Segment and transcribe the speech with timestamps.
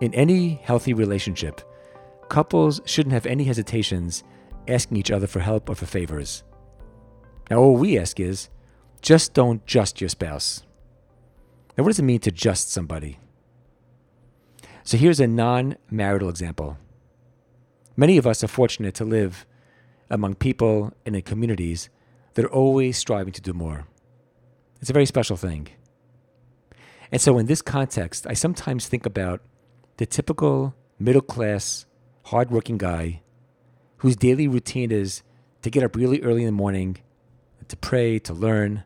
[0.00, 1.60] In any healthy relationship,
[2.28, 4.24] couples shouldn't have any hesitations
[4.66, 6.42] asking each other for help or for favors.
[7.50, 8.48] Now, all we ask is
[9.02, 10.62] just don't just your spouse.
[11.76, 13.18] Now, what does it mean to just somebody?
[14.82, 16.78] So, here's a non marital example.
[17.96, 19.46] Many of us are fortunate to live
[20.10, 21.88] among people and in communities
[22.34, 23.86] that are always striving to do more.
[24.80, 25.68] It's a very special thing.
[27.12, 29.40] And so, in this context, I sometimes think about
[29.96, 31.86] the typical middle class,
[32.24, 33.22] hardworking guy
[33.98, 35.22] whose daily routine is
[35.62, 36.98] to get up really early in the morning,
[37.68, 38.84] to pray, to learn,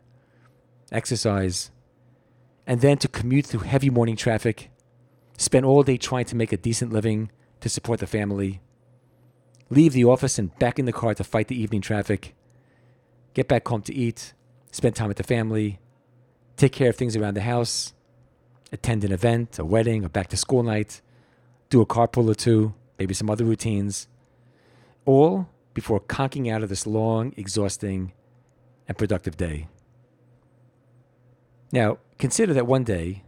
[0.91, 1.71] exercise,
[2.65, 4.69] and then to commute through heavy morning traffic,
[5.37, 8.61] spend all day trying to make a decent living to support the family,
[9.69, 12.33] leave the office and back in the car to fight the evening traffic,
[13.33, 14.33] get back home to eat,
[14.71, 15.79] spend time with the family,
[16.55, 17.93] take care of things around the house,
[18.71, 21.01] attend an event, a wedding, a back to school night,
[21.69, 24.07] do a carpool or two, maybe some other routines,
[25.05, 28.11] all before conking out of this long, exhausting,
[28.87, 29.67] and productive day.
[31.71, 33.23] Now, consider that one day,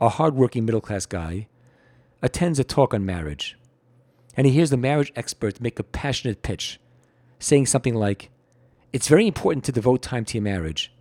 [0.00, 1.48] a hardworking middle class guy
[2.22, 3.58] attends a talk on marriage,
[4.36, 6.80] and he hears the marriage expert make a passionate pitch,
[7.38, 8.30] saying something like,
[8.92, 10.92] It's very important to devote time to your marriage.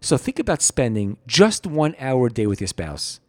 [0.00, 3.20] So think about spending just one hour a day with your spouse.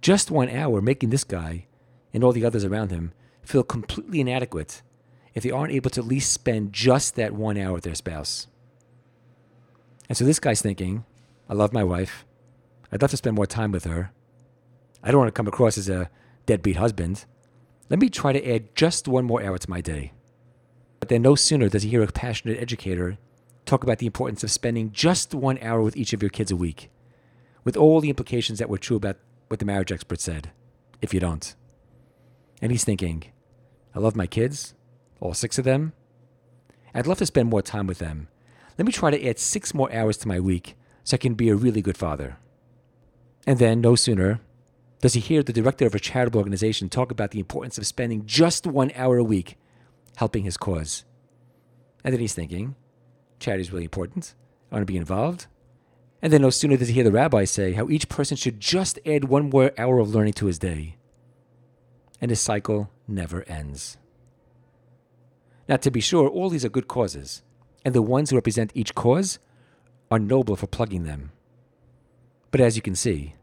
[0.00, 1.66] Just one hour making this guy
[2.12, 3.12] and all the others around him
[3.42, 4.82] feel completely inadequate
[5.34, 8.46] if they aren't able to at least spend just that one hour with their spouse.
[10.08, 11.04] And so this guy's thinking,
[11.48, 12.24] I love my wife.
[12.90, 14.12] I'd love to spend more time with her.
[15.02, 16.10] I don't want to come across as a
[16.46, 17.24] deadbeat husband.
[17.90, 20.12] Let me try to add just one more hour to my day.
[20.98, 23.18] But then no sooner does he hear a passionate educator
[23.66, 26.56] talk about the importance of spending just one hour with each of your kids a
[26.56, 26.90] week,
[27.64, 30.50] with all the implications that were true about what the marriage expert said,
[31.02, 31.54] if you don't.
[32.60, 33.24] And he's thinking,
[33.94, 34.74] I love my kids,
[35.20, 35.92] all six of them.
[36.94, 38.28] I'd love to spend more time with them.
[38.78, 41.48] Let me try to add six more hours to my week so I can be
[41.48, 42.38] a really good father.
[43.46, 44.40] And then, no sooner
[45.00, 48.26] does he hear the director of a charitable organization talk about the importance of spending
[48.26, 49.56] just one hour a week
[50.16, 51.04] helping his cause.
[52.02, 52.74] And then he's thinking,
[53.38, 54.34] charity is really important.
[54.70, 55.46] I want to be involved.
[56.22, 58.98] And then no sooner does he hear the rabbi say how each person should just
[59.06, 60.96] add one more hour of learning to his day.
[62.20, 63.98] And his cycle never ends.
[65.68, 67.42] Now, to be sure, all these are good causes,
[67.84, 69.38] and the ones who represent each cause
[70.10, 71.32] are noble for plugging them.
[72.50, 73.34] But as you can see,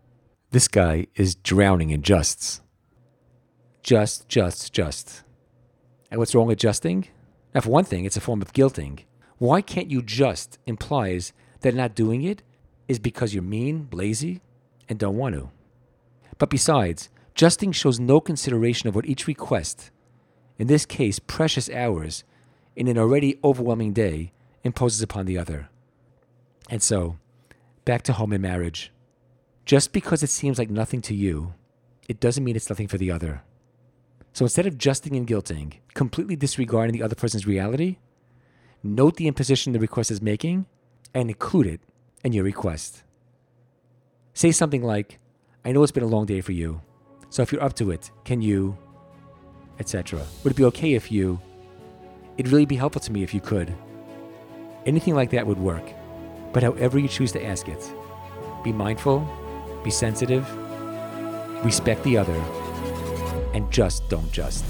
[0.52, 2.62] this guy is drowning in justs.
[3.82, 5.24] Just, just, just.
[6.10, 7.08] And what's wrong with justing?
[7.54, 9.04] Now, for one thing, it's a form of guilting.
[9.38, 12.44] Why can't you just implies that not doing it
[12.88, 14.42] is because you're mean, lazy,
[14.88, 15.50] and don't want to.
[16.38, 17.10] But besides,
[17.44, 19.92] justing shows no consideration of what each request,
[20.58, 22.24] in this case, precious hours,
[22.74, 24.32] in an already overwhelming day,
[24.64, 25.68] imposes upon the other.
[26.70, 27.18] And so,
[27.84, 28.94] back to home and marriage.
[29.66, 31.54] Just because it seems like nothing to you,
[32.08, 33.44] it doesn't mean it's nothing for the other.
[34.32, 37.98] So instead of justing and guilting, completely disregarding the other person's reality,
[38.82, 40.66] note the imposition the request is making
[41.14, 41.82] and include it
[42.24, 43.04] in your request.
[44.34, 45.20] Say something like,
[45.66, 46.82] I know it's been a long day for you,
[47.34, 48.78] so if you're up to it, can you,
[49.80, 50.24] etc.
[50.44, 51.40] Would it be okay if you,
[52.38, 53.74] it'd really be helpful to me if you could.
[54.86, 55.84] Anything like that would work,
[56.52, 57.92] but however you choose to ask it,
[58.64, 59.28] be mindful,
[59.84, 60.46] be sensitive,
[61.66, 62.40] respect the other,
[63.56, 64.64] and just don't just.